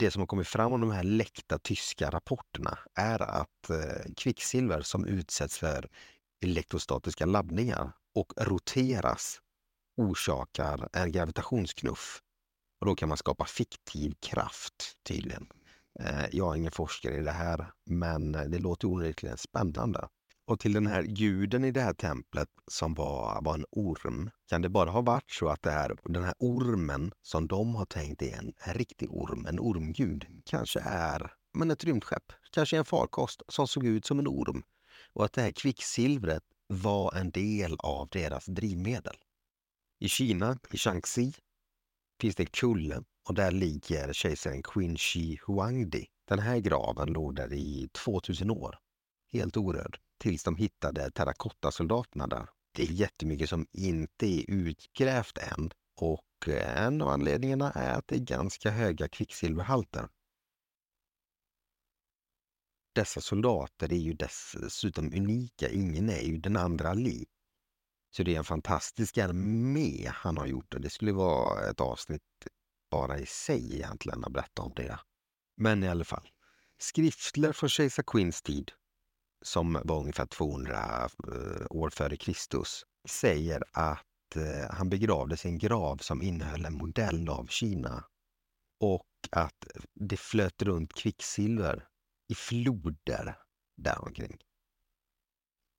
det 0.00 0.10
som 0.10 0.20
har 0.20 0.26
kommit 0.26 0.48
fram 0.48 0.72
om 0.72 0.80
de 0.80 0.90
här 0.90 1.02
läckta 1.02 1.58
tyska 1.58 2.10
rapporterna 2.10 2.78
är 2.94 3.22
att 3.22 3.70
eh, 3.70 4.12
kvicksilver 4.16 4.80
som 4.82 5.06
utsätts 5.06 5.58
för 5.58 5.88
elektrostatiska 6.42 7.26
laddningar 7.26 7.92
och 8.14 8.32
roteras 8.36 9.40
orsakar 9.96 10.88
en 10.92 11.12
gravitationsknuff. 11.12 12.20
Och 12.80 12.86
då 12.86 12.94
kan 12.94 13.08
man 13.08 13.18
skapa 13.18 13.44
fiktiv 13.44 14.14
kraft 14.20 14.96
tydligen. 15.02 15.46
Eh, 16.00 16.24
jag 16.32 16.52
är 16.52 16.56
ingen 16.56 16.72
forskare 16.72 17.16
i 17.16 17.22
det 17.22 17.30
här, 17.30 17.72
men 17.86 18.34
eh, 18.34 18.44
det 18.44 18.58
låter 18.58 18.88
onekligen 18.88 19.38
spännande. 19.38 20.08
Och 20.50 20.60
till 20.60 20.72
den 20.72 20.86
här 20.86 21.02
guden 21.02 21.64
i 21.64 21.70
det 21.70 21.80
här 21.80 21.94
templet 21.94 22.48
som 22.70 22.94
var, 22.94 23.42
var 23.42 23.54
en 23.54 23.64
orm, 23.70 24.30
kan 24.46 24.62
det 24.62 24.68
bara 24.68 24.90
ha 24.90 25.00
varit 25.00 25.30
så 25.30 25.48
att 25.48 25.62
det 25.62 25.70
här, 25.70 25.96
den 26.04 26.24
här 26.24 26.34
ormen 26.38 27.12
som 27.22 27.48
de 27.48 27.74
har 27.74 27.84
tänkt 27.84 28.22
är 28.22 28.38
en, 28.38 28.52
en 28.58 28.74
riktig 28.74 29.10
orm, 29.10 29.46
en 29.46 29.60
ormgud, 29.60 30.42
kanske 30.44 30.80
är 30.80 31.32
men 31.52 31.70
ett 31.70 31.84
rymdskepp, 31.84 32.32
kanske 32.50 32.76
en 32.76 32.84
farkost 32.84 33.42
som 33.48 33.68
såg 33.68 33.86
ut 33.86 34.06
som 34.06 34.18
en 34.18 34.28
orm. 34.28 34.62
Och 35.12 35.24
att 35.24 35.32
det 35.32 35.42
här 35.42 35.52
kvicksilvret 35.52 36.44
var 36.66 37.14
en 37.14 37.30
del 37.30 37.76
av 37.78 38.08
deras 38.08 38.46
drivmedel. 38.46 39.16
I 39.98 40.08
Kina, 40.08 40.58
i 40.70 40.76
Shaanxi, 40.76 41.32
finns 42.20 42.36
det 42.36 42.42
en 42.42 42.46
kulle 42.46 43.02
och 43.28 43.34
där 43.34 43.50
ligger 43.50 44.12
kejsaren 44.12 44.62
Qin 44.62 44.96
Shi 44.96 45.38
Huangdi. 45.46 46.06
Den 46.28 46.38
här 46.38 46.58
graven 46.58 47.08
låg 47.08 47.34
där 47.34 47.52
i 47.52 47.88
2000 48.04 48.50
år, 48.50 48.78
helt 49.32 49.56
orörd 49.56 50.00
tills 50.20 50.42
de 50.42 50.56
hittade 50.56 51.10
terrakottasoldaterna 51.10 52.26
där. 52.26 52.48
Det 52.72 52.82
är 52.82 52.92
jättemycket 52.92 53.48
som 53.48 53.66
inte 53.72 54.26
är 54.26 54.44
utgrävt 54.50 55.38
än 55.38 55.70
och 55.96 56.48
eh, 56.48 56.86
en 56.86 57.02
av 57.02 57.08
anledningarna 57.08 57.70
är 57.70 57.98
att 57.98 58.08
det 58.08 58.14
är 58.14 58.20
ganska 58.20 58.70
höga 58.70 59.08
kvicksilverhalter. 59.08 60.08
Dessa 62.94 63.20
soldater 63.20 63.92
är 63.92 63.96
ju 63.96 64.12
dessutom 64.12 65.06
unika, 65.06 65.70
ingen 65.70 66.10
är 66.10 66.22
ju 66.22 66.38
den 66.38 66.56
andra 66.56 66.94
lik. 66.94 67.28
Så 68.10 68.22
det 68.22 68.34
är 68.34 68.38
en 68.38 68.44
fantastisk 68.44 69.18
armé 69.18 70.08
han 70.14 70.36
har 70.36 70.46
gjort 70.46 70.74
och 70.74 70.80
det 70.80 70.90
skulle 70.90 71.12
vara 71.12 71.70
ett 71.70 71.80
avsnitt 71.80 72.22
bara 72.90 73.18
i 73.18 73.26
sig 73.26 73.74
egentligen 73.74 74.24
att 74.24 74.32
berätta 74.32 74.62
om 74.62 74.72
det. 74.76 74.98
Men 75.56 75.84
i 75.84 75.88
alla 75.88 76.04
fall. 76.04 76.28
Skriftler 76.78 77.52
från 77.52 77.68
kejsar 77.68 78.02
Quins 78.02 78.42
tid 78.42 78.72
som 79.42 79.80
var 79.84 80.00
ungefär 80.00 80.26
200 80.26 81.08
eh, 81.28 81.66
år 81.70 81.90
före 81.90 82.16
Kristus, 82.16 82.84
säger 83.08 83.62
att 83.72 84.36
eh, 84.36 84.70
han 84.70 84.88
begravdes 84.88 85.44
i 85.44 85.48
en 85.48 85.58
grav 85.58 85.96
som 85.96 86.22
innehöll 86.22 86.64
en 86.64 86.74
modell 86.74 87.28
av 87.28 87.46
Kina 87.46 88.04
och 88.80 89.06
att 89.30 89.66
det 89.94 90.16
flöt 90.16 90.62
runt 90.62 90.94
kvicksilver 90.94 91.86
i 92.28 92.34
floder 92.34 93.36
däromkring. 93.76 94.38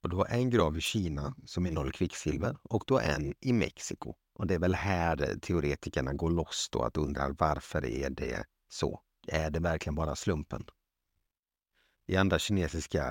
Och 0.04 0.10
du 0.10 0.16
har 0.16 0.26
en 0.26 0.50
grav 0.50 0.78
i 0.78 0.82
Kina 0.82 1.36
som 1.46 1.66
innehåller 1.66 1.92
kvicksilver 1.92 2.58
och 2.64 2.84
du 2.88 2.94
har 2.94 3.02
en 3.02 3.34
i 3.40 3.54
Mexiko. 3.54 4.14
Och 4.34 4.48
det 4.48 4.54
är 4.54 4.60
väl 4.60 4.76
här 4.76 5.40
teoretikerna 5.42 6.14
går 6.14 6.30
loss 6.30 6.70
då 6.72 6.84
att 6.84 6.98
undra 6.98 7.36
varför 7.40 7.86
är 7.86 8.10
det 8.10 8.46
så? 8.70 9.02
Är 9.28 9.50
det 9.50 9.60
verkligen 9.60 9.96
bara 9.96 10.16
slumpen? 10.16 10.66
I 12.12 12.16
andra 12.16 12.40
kinesiska, 12.40 13.04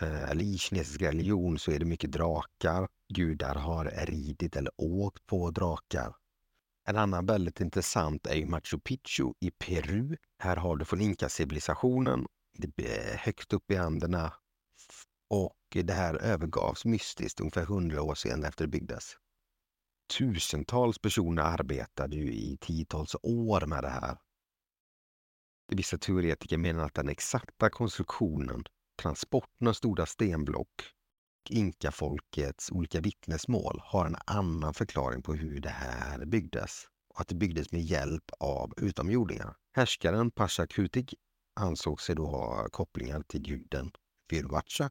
eh, 0.00 0.30
eller 0.30 0.44
i 0.44 0.58
kinesisk 0.58 1.02
religion 1.02 1.58
så 1.58 1.70
är 1.70 1.78
det 1.78 1.84
mycket 1.84 2.12
drakar. 2.12 2.88
Gudar 3.14 3.54
har 3.54 3.84
ridit 4.06 4.56
eller 4.56 4.72
åkt 4.76 5.26
på 5.26 5.50
drakar. 5.50 6.14
En 6.88 6.96
annan 6.96 7.26
väldigt 7.26 7.60
intressant 7.60 8.26
är 8.26 8.46
Machu 8.46 8.78
Picchu 8.78 9.32
i 9.40 9.50
Peru. 9.50 10.16
Här 10.38 10.56
har 10.56 10.76
du 10.76 10.84
från 10.84 11.00
Inka-civilisationen. 11.00 12.26
Det 12.58 12.98
är 12.98 13.16
högt 13.16 13.52
upp 13.52 13.70
i 13.70 13.76
Anderna. 13.76 14.32
Och 15.30 15.84
det 15.84 15.92
här 15.92 16.14
övergavs 16.14 16.84
mystiskt 16.84 17.40
ungefär 17.40 17.64
hundra 17.64 18.02
år 18.02 18.14
sedan 18.14 18.44
efter 18.44 18.64
det 18.64 18.70
byggdes. 18.70 19.12
Tusentals 20.18 20.98
personer 20.98 21.42
arbetade 21.42 22.16
ju 22.16 22.32
i 22.32 22.58
tiotals 22.60 23.16
år 23.22 23.66
med 23.66 23.82
det 23.84 23.88
här. 23.88 24.16
Vissa 25.68 25.98
teoretiker 25.98 26.58
menar 26.58 26.84
att 26.84 26.94
den 26.94 27.08
exakta 27.08 27.70
konstruktionen, 27.70 28.64
transporten 29.02 29.68
av 29.68 29.72
stora 29.72 30.06
stenblock 30.06 30.82
och 31.44 31.50
inkafolkets 31.50 32.70
olika 32.70 33.00
vittnesmål 33.00 33.80
har 33.84 34.06
en 34.06 34.16
annan 34.26 34.74
förklaring 34.74 35.22
på 35.22 35.34
hur 35.34 35.60
det 35.60 35.68
här 35.68 36.24
byggdes 36.24 36.84
och 37.08 37.20
att 37.20 37.28
det 37.28 37.34
byggdes 37.34 37.72
med 37.72 37.80
hjälp 37.80 38.30
av 38.40 38.72
utomjordingar. 38.76 39.56
Härskaren 39.72 40.30
Pasha 40.30 40.66
Kutik 40.66 41.14
ansåg 41.60 42.00
sig 42.00 42.14
då 42.14 42.26
ha 42.26 42.68
kopplingar 42.68 43.22
till 43.22 43.42
guden 43.42 43.90
Virvacha. 44.28 44.90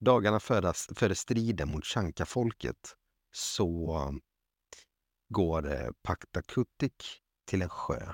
Dagarna 0.00 0.40
före, 0.40 0.72
före 0.94 1.14
striden 1.14 1.68
mot 1.68 1.84
Chanka-folket 1.84 2.96
så 3.32 4.10
går 5.28 5.72
eh, 5.72 5.90
Paktakutik 6.02 7.04
till 7.46 7.62
en 7.62 7.68
sjö 7.68 8.12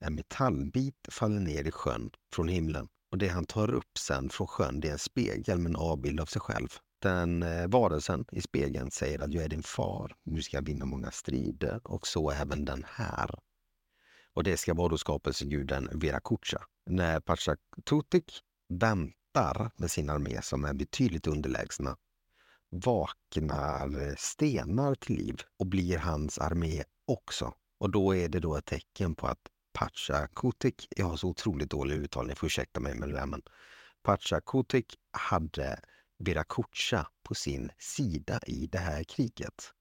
en 0.00 0.14
metallbit 0.14 1.08
faller 1.08 1.40
ner 1.40 1.64
i 1.64 1.70
sjön 1.70 2.10
från 2.32 2.48
himlen 2.48 2.88
och 3.10 3.18
det 3.18 3.28
han 3.28 3.44
tar 3.44 3.70
upp 3.70 3.98
sen 3.98 4.30
från 4.30 4.46
sjön 4.46 4.80
det 4.80 4.88
är 4.88 4.92
en 4.92 4.98
spegel 4.98 5.58
med 5.58 5.70
en 5.70 5.76
avbild 5.76 6.20
av 6.20 6.26
sig 6.26 6.40
själv. 6.40 6.68
Den 7.02 7.42
eh, 7.42 7.68
varelsen 7.68 8.24
i 8.32 8.40
spegeln 8.40 8.90
säger 8.90 9.18
att 9.18 9.32
jag 9.32 9.44
är 9.44 9.48
din 9.48 9.62
far, 9.62 10.14
du 10.24 10.42
ska 10.42 10.60
vinna 10.60 10.84
många 10.84 11.10
strider 11.10 11.80
och 11.84 12.06
så 12.06 12.30
även 12.30 12.64
den 12.64 12.84
här. 12.88 13.30
Och 14.34 14.44
det 14.44 14.56
ska 14.56 14.74
vara 14.74 14.88
då 14.88 14.98
skapelseguden 14.98 15.88
Viracocha. 15.92 16.62
När 16.86 17.20
Pachatutik 17.20 18.40
väntar 18.68 19.70
med 19.76 19.90
sin 19.90 20.10
armé 20.10 20.42
som 20.42 20.64
är 20.64 20.74
betydligt 20.74 21.26
underlägsna 21.26 21.96
vaknar 22.70 24.08
eh, 24.08 24.14
stenar 24.18 24.94
till 24.94 25.16
liv 25.16 25.40
och 25.58 25.66
blir 25.66 25.98
hans 25.98 26.38
armé 26.38 26.84
också. 27.06 27.54
Och 27.80 27.90
då 27.90 28.16
är 28.16 28.28
det 28.28 28.40
då 28.40 28.56
ett 28.56 28.64
tecken 28.64 29.14
på 29.14 29.26
att 29.26 29.48
Pachakutik, 29.78 30.88
jag 30.96 31.06
har 31.06 31.16
så 31.16 31.28
otroligt 31.28 31.70
dålig 31.70 31.96
uttalning, 31.96 32.36
får 32.36 32.46
ursäkta 32.46 32.80
mig 32.80 32.94
med 32.94 33.08
det 33.08 33.14
där, 33.14 33.26
men 33.26 33.42
Pachakutik 34.02 34.94
hade 35.10 35.80
Viracocha 36.18 37.06
på 37.22 37.34
sin 37.34 37.70
sida 37.78 38.40
i 38.46 38.66
det 38.66 38.78
här 38.78 39.04
kriget. 39.04 39.72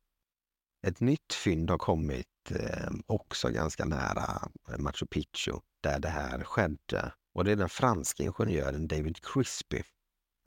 Ett 0.87 0.99
nytt 0.99 1.33
fynd 1.33 1.69
har 1.69 1.77
kommit 1.77 2.51
eh, 2.51 2.89
också 3.05 3.49
ganska 3.49 3.85
nära 3.85 4.49
eh, 4.69 4.77
Machu 4.77 5.05
Picchu 5.05 5.53
där 5.81 5.99
det 5.99 6.09
här 6.09 6.43
skedde. 6.43 7.13
Och 7.33 7.43
det 7.43 7.51
är 7.51 7.55
den 7.55 7.69
franska 7.69 8.23
ingenjören 8.23 8.87
David 8.87 9.25
Crispy. 9.25 9.83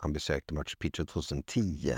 Han 0.03 0.13
besökte 0.13 0.55
Machu 0.55 0.77
Picchu 0.79 1.07
2010 1.07 1.95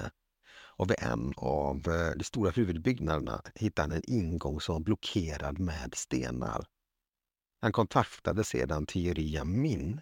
och 0.77 0.91
vid 0.91 0.97
en 0.99 1.33
av 1.37 1.77
eh, 1.77 2.17
de 2.17 2.25
stora 2.25 2.51
huvudbyggnaderna 2.51 3.43
hittade 3.55 3.89
han 3.89 3.97
en 3.97 4.11
ingång 4.11 4.61
som 4.61 4.73
var 4.73 4.81
blockerad 4.81 5.59
med 5.59 5.95
stenar. 5.95 6.65
Han 7.63 7.73
kontaktade 7.73 8.45
sedan 8.45 8.87
Thierry 8.87 9.37
Amin, 9.37 10.01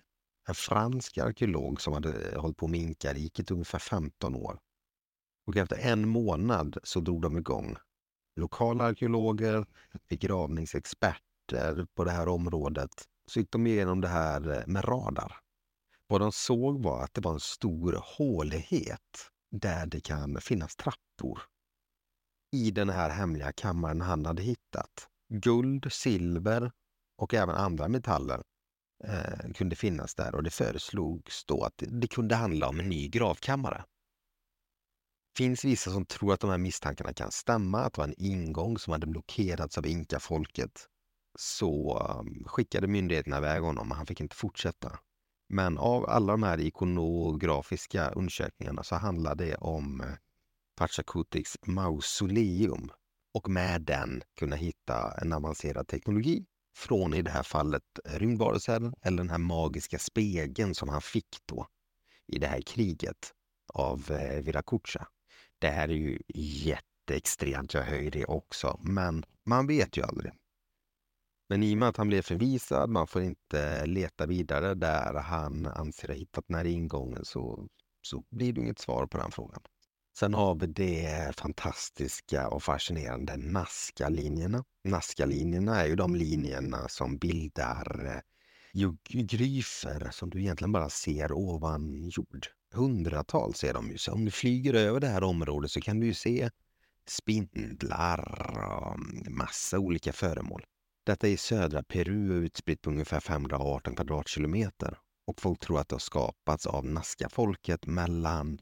en 0.48 0.54
fransk 0.54 1.18
arkeolog 1.18 1.80
som 1.80 1.92
hade 1.92 2.30
eh, 2.30 2.40
hållit 2.40 2.56
på 2.56 2.68
med 2.68 2.80
Inkariket 2.80 3.50
ungefär 3.50 3.78
15 3.78 4.34
år. 4.34 4.58
Och 5.46 5.56
efter 5.56 5.76
en 5.76 6.08
månad 6.08 6.78
så 6.82 7.00
drog 7.00 7.22
de 7.22 7.38
igång. 7.38 7.76
Lokala 8.36 8.84
arkeologer, 8.84 9.66
begravningsexperter 10.08 11.86
på 11.94 12.04
det 12.04 12.10
här 12.10 12.28
området. 12.28 12.90
Så 13.26 13.40
gick 13.40 13.50
de 13.50 13.66
igenom 13.66 14.00
det 14.00 14.08
här 14.08 14.58
eh, 14.58 14.66
med 14.66 14.88
radar. 14.88 15.36
Vad 16.06 16.20
de 16.20 16.32
såg 16.32 16.82
var 16.82 17.04
att 17.04 17.14
det 17.14 17.20
var 17.20 17.32
en 17.32 17.40
stor 17.40 18.02
hålighet 18.16 19.30
där 19.50 19.86
det 19.86 20.00
kan 20.00 20.40
finnas 20.40 20.76
trappor. 20.76 21.42
I 22.52 22.70
den 22.70 22.90
här 22.90 23.10
hemliga 23.10 23.52
kammaren 23.52 24.00
han 24.00 24.26
hade 24.26 24.42
hittat. 24.42 25.08
Guld, 25.28 25.92
silver, 25.92 26.72
och 27.20 27.34
även 27.34 27.54
andra 27.54 27.88
metaller 27.88 28.42
eh, 29.04 29.52
kunde 29.54 29.76
finnas 29.76 30.14
där 30.14 30.34
och 30.34 30.42
det 30.42 30.50
föreslogs 30.50 31.44
då 31.44 31.64
att 31.64 31.82
det 31.88 32.08
kunde 32.08 32.34
handla 32.34 32.68
om 32.68 32.80
en 32.80 32.88
ny 32.88 33.08
gravkammare. 33.08 33.84
Det 35.32 35.38
finns 35.38 35.64
vissa 35.64 35.90
som 35.90 36.06
tror 36.06 36.32
att 36.32 36.40
de 36.40 36.50
här 36.50 36.58
misstankarna 36.58 37.12
kan 37.12 37.30
stämma, 37.32 37.80
att 37.80 37.94
det 37.94 38.00
var 38.00 38.08
en 38.08 38.22
ingång 38.22 38.78
som 38.78 38.92
hade 38.92 39.06
blockerats 39.06 39.78
av 39.78 39.86
inkafolket. 39.86 40.86
Så 41.38 41.98
um, 42.20 42.44
skickade 42.46 42.86
myndigheterna 42.86 43.38
iväg 43.38 43.62
honom 43.62 43.90
och 43.90 43.96
han 43.96 44.06
fick 44.06 44.20
inte 44.20 44.36
fortsätta. 44.36 44.98
Men 45.48 45.78
av 45.78 46.10
alla 46.10 46.32
de 46.32 46.42
här 46.42 46.60
ikonografiska 46.60 48.10
undersökningarna 48.10 48.82
så 48.82 48.96
handlar 48.96 49.34
det 49.34 49.54
om 49.54 50.00
eh, 50.00 50.06
Pachacutics 50.76 51.56
mausoleum 51.66 52.90
och 53.34 53.48
med 53.48 53.82
den 53.82 54.22
kunna 54.38 54.56
hitta 54.56 55.14
en 55.22 55.32
avancerad 55.32 55.88
teknologi 55.88 56.46
från 56.76 57.14
i 57.14 57.22
det 57.22 57.30
här 57.30 57.42
fallet 57.42 57.82
rymdvarelser 58.04 58.92
eller 59.02 59.16
den 59.16 59.30
här 59.30 59.38
magiska 59.38 59.98
spegeln 59.98 60.74
som 60.74 60.88
han 60.88 61.02
fick 61.02 61.36
då 61.46 61.66
i 62.26 62.38
det 62.38 62.46
här 62.46 62.60
kriget 62.60 63.32
av 63.74 64.10
eh, 64.10 64.42
Viracocha. 64.42 65.06
Det 65.58 65.68
här 65.68 65.88
är 65.88 65.94
ju 65.94 66.18
jätteextremt, 66.34 67.74
jag 67.74 67.82
höjer 67.82 68.10
det 68.10 68.24
också, 68.24 68.80
men 68.82 69.24
man 69.46 69.66
vet 69.66 69.96
ju 69.96 70.02
aldrig. 70.02 70.32
Men 71.48 71.62
i 71.62 71.74
och 71.74 71.78
med 71.78 71.88
att 71.88 71.96
han 71.96 72.08
blev 72.08 72.22
förvisad, 72.22 72.90
man 72.90 73.06
får 73.06 73.22
inte 73.22 73.86
leta 73.86 74.26
vidare 74.26 74.74
där 74.74 75.14
han 75.14 75.66
anser 75.66 76.08
ha 76.08 76.14
hittat 76.14 76.44
den 76.48 76.56
här 76.56 76.64
ingången 76.64 77.24
så, 77.24 77.68
så 78.02 78.24
blir 78.30 78.52
det 78.52 78.60
inget 78.60 78.78
svar 78.78 79.06
på 79.06 79.18
den 79.18 79.30
frågan. 79.30 79.60
Sen 80.20 80.34
har 80.34 80.54
vi 80.54 80.66
de 80.66 81.32
fantastiska 81.32 82.48
och 82.48 82.62
fascinerande 82.62 83.36
Nazca-linjerna. 83.36 84.64
Nazca-linjerna 84.84 85.80
är 85.80 85.86
ju 85.86 85.96
de 85.96 86.14
linjerna 86.14 86.88
som 86.88 87.18
bildar 87.18 88.06
eh, 88.74 88.90
gryfer 89.02 90.08
som 90.12 90.30
du 90.30 90.40
egentligen 90.40 90.72
bara 90.72 90.88
ser 90.88 91.32
ovan 91.32 92.08
jord. 92.08 92.46
Hundratals 92.72 93.64
är 93.64 93.74
de 93.74 93.90
ju. 93.90 93.98
Så 93.98 94.12
om 94.12 94.24
du 94.24 94.30
flyger 94.30 94.74
över 94.74 95.00
det 95.00 95.06
här 95.06 95.22
området 95.22 95.70
så 95.70 95.80
kan 95.80 96.00
du 96.00 96.06
ju 96.06 96.14
se 96.14 96.50
spindlar 97.08 98.20
och 98.82 98.94
mm, 98.94 99.36
massa 99.36 99.78
olika 99.78 100.12
föremål. 100.12 100.64
Detta 101.04 101.28
är 101.28 101.32
i 101.32 101.36
södra 101.36 101.82
Peru 101.82 102.34
utspritt 102.34 102.82
på 102.82 102.90
ungefär 102.90 103.20
518 103.20 103.94
kvadratkilometer 103.94 104.98
och 105.26 105.40
folk 105.40 105.60
tror 105.60 105.80
att 105.80 105.88
det 105.88 105.94
har 105.94 106.00
skapats 106.00 106.66
av 106.66 106.86
Nazca-folket 106.86 107.86
mellan 107.86 108.58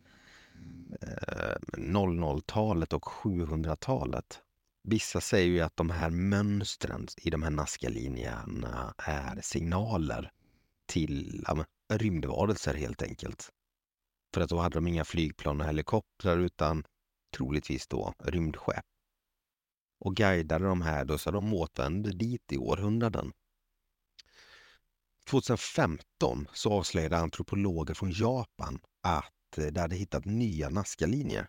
00-talet 1.77 2.93
och 2.93 3.05
700-talet. 3.05 4.41
Vissa 4.83 5.21
säger 5.21 5.49
ju 5.49 5.61
att 5.61 5.77
de 5.77 5.91
här 5.91 6.11
mönstren 6.11 7.07
i 7.17 7.31
de 7.31 7.43
här 7.43 7.51
Nazca-linjerna 7.51 8.95
är 8.99 9.41
signaler 9.43 10.33
till 10.87 11.45
ja, 11.49 11.65
rymdvarelser 11.93 12.75
helt 12.75 13.03
enkelt. 13.03 13.51
För 14.35 14.41
att 14.41 14.51
då 14.51 14.59
hade 14.59 14.75
de 14.75 14.87
inga 14.87 15.05
flygplan 15.05 15.61
och 15.61 15.67
helikoptrar 15.67 16.39
utan 16.39 16.85
troligtvis 17.37 17.87
då 17.89 18.15
rymdskepp. 18.19 18.85
Och 20.01 20.17
guidade 20.17 20.65
de 20.65 20.83
här 20.83 21.05
då 21.05 21.19
så 21.19 21.31
de 21.31 21.55
återvände 21.55 22.11
dit 22.11 22.53
i 22.53 22.59
århundraden. 22.59 23.33
2015 25.31 26.49
så 26.53 26.73
avslöjade 26.73 27.17
antropologer 27.19 27.95
från 27.95 28.13
Japan 28.13 28.81
att 29.03 29.38
det 29.57 29.77
eh, 29.77 29.83
hade 29.83 29.97
hittat 29.97 30.25
nya 30.25 30.69
Nazca-linjer 30.69 31.47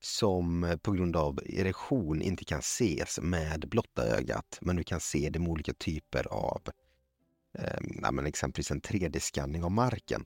som 0.00 0.64
eh, 0.64 0.76
på 0.76 0.92
grund 0.92 1.16
av 1.16 1.40
erosion 1.46 2.22
inte 2.22 2.44
kan 2.44 2.58
ses 2.58 3.18
med 3.22 3.68
blotta 3.68 4.06
ögat. 4.06 4.58
Men 4.60 4.76
du 4.76 4.84
kan 4.84 5.00
se 5.00 5.30
det 5.30 5.38
med 5.38 5.48
olika 5.48 5.72
typer 5.72 6.26
av, 6.26 6.62
eh, 7.58 8.26
exempelvis 8.26 8.70
en 8.70 8.80
3D-skanning 8.80 9.64
av 9.64 9.70
marken. 9.70 10.24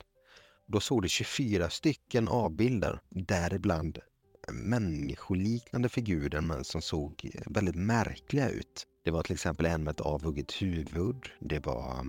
Då 0.67 0.81
såg 0.81 1.03
du 1.03 1.09
24 1.09 1.71
stycken 1.71 2.29
avbilder, 2.29 3.01
däribland 3.11 3.99
människoliknande 4.53 5.89
figurer 5.89 6.41
men 6.41 6.65
som 6.65 6.83
såg 6.83 7.31
eh, 7.35 7.43
väldigt 7.47 7.77
märkliga 7.77 8.49
ut. 8.49 8.87
Det 9.05 9.11
var 9.11 9.23
till 9.23 9.35
exempel 9.35 9.67
en 9.67 9.85
med 9.85 9.91
ett 9.91 10.01
avhugget 10.01 10.63
huvud. 10.63 11.17
Det 11.41 11.67
var 11.67 12.07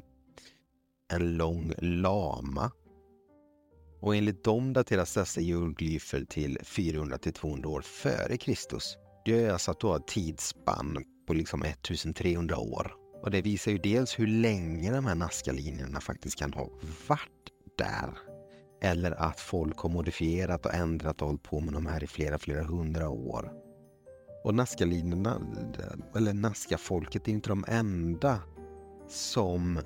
en 1.07 1.37
lång 1.37 1.73
lama. 1.77 2.71
Och 3.99 4.15
enligt 4.15 4.43
dem 4.43 4.73
dateras 4.73 5.13
dessa 5.13 5.41
geoglyfer 5.41 6.25
till 6.29 6.57
400 6.63 7.17
till 7.17 7.33
200 7.33 7.69
år 7.69 7.81
före 7.81 8.37
Kristus. 8.37 8.97
Det 9.25 9.43
är 9.43 9.51
alltså 9.51 9.71
att 9.71 9.79
du 9.79 9.87
har 9.87 9.97
ett 9.97 10.07
tidsspann 10.07 11.03
på 11.27 11.33
liksom 11.33 11.63
1300 11.63 12.57
år. 12.57 12.93
Och 13.23 13.31
det 13.31 13.41
visar 13.41 13.71
ju 13.71 13.77
dels 13.77 14.19
hur 14.19 14.27
länge 14.27 14.91
de 14.91 15.05
här 15.05 15.15
Nazca-linjerna 15.15 16.01
faktiskt 16.01 16.39
kan 16.39 16.53
ha 16.53 16.69
varit 17.07 17.51
där 17.77 18.09
eller 18.81 19.11
att 19.11 19.39
folk 19.39 19.77
har 19.77 19.89
modifierat 19.89 20.65
och 20.65 20.73
ändrat 20.73 21.21
och 21.21 21.27
hållit 21.27 21.43
på 21.43 21.59
med 21.59 21.73
de 21.73 21.85
här 21.85 22.03
i 22.03 22.07
flera, 22.07 22.37
flera 22.37 22.63
hundra 22.63 23.09
år. 23.09 23.51
Och 24.43 24.55
Nazca-linjerna, 24.55 25.41
eller 26.15 26.33
Nazca-folket, 26.33 27.27
är 27.27 27.31
inte 27.31 27.49
de 27.49 27.65
enda 27.67 28.39
som 29.07 29.79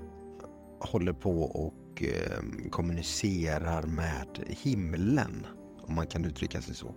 håller 0.80 1.14
på 1.14 1.42
och 1.42 1.74
och 1.92 2.04
eh, 2.04 2.70
kommunicerar 2.70 3.84
med 3.84 4.28
himlen, 4.48 5.48
om 5.82 5.96
man 5.96 6.08
kan 6.08 6.26
uttrycka 6.26 6.62
sig 6.62 6.76
så. 6.76 6.96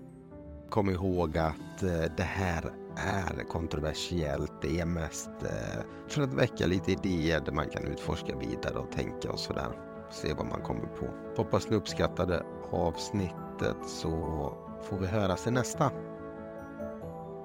Kom 0.71 0.91
ihåg 0.91 1.39
att 1.39 1.83
eh, 1.83 2.05
det 2.17 2.23
här 2.23 2.73
är 2.97 3.49
kontroversiellt. 3.49 4.53
Det 4.63 4.81
är 4.81 4.87
mest 4.87 5.31
eh, 5.43 5.83
för 6.09 6.23
att 6.23 6.35
väcka 6.35 6.67
lite 6.67 6.93
idéer 6.93 7.41
där 7.41 7.53
man 7.53 7.69
kan 7.69 7.87
utforska 7.87 8.37
vidare 8.37 8.79
och 8.79 8.93
tänka 8.93 9.33
och 9.33 9.39
sådär 9.39 9.73
se 10.11 10.35
vad 10.35 10.47
man 10.47 10.61
kommer 10.61 10.87
på. 10.87 11.07
Hoppas 11.37 11.71
ni 11.71 11.77
uppskattade 11.77 12.43
avsnittet 12.71 13.77
så 13.87 14.11
får 14.83 14.99
vi 14.99 15.07
höras 15.07 15.47
i 15.47 15.51
nästa. 15.51 15.91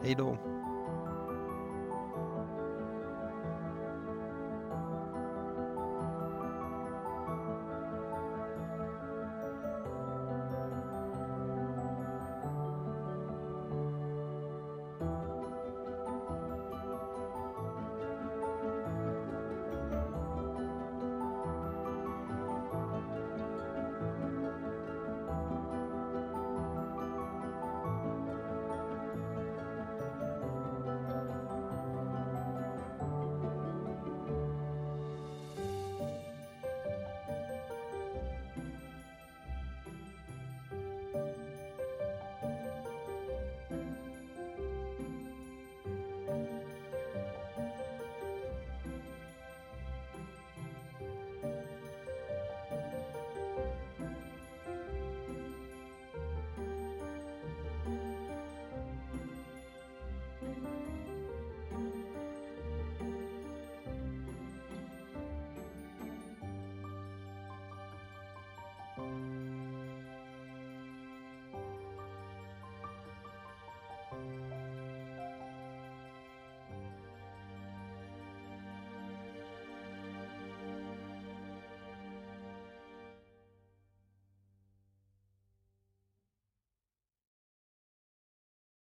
Hej 0.04 0.16
då! 0.18 0.49